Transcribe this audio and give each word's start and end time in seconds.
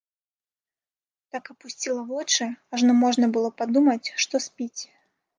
Так 1.35 1.43
апусціла 1.53 2.01
вочы, 2.11 2.47
ажно 2.77 2.95
можна 3.03 3.25
было 3.35 3.49
падумаць, 3.61 4.07
што 4.25 4.41
спіць. 4.47 4.81